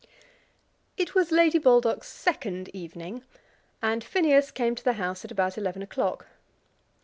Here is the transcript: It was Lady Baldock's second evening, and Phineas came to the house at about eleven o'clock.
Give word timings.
It 0.97 1.13
was 1.13 1.31
Lady 1.31 1.59
Baldock's 1.59 2.07
second 2.07 2.69
evening, 2.75 3.21
and 3.83 4.03
Phineas 4.03 4.49
came 4.49 4.73
to 4.73 4.83
the 4.83 4.93
house 4.93 5.23
at 5.23 5.29
about 5.31 5.59
eleven 5.59 5.83
o'clock. 5.83 6.25